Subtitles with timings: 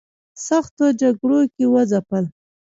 [0.45, 2.23] سختو جګړو کې وځپل.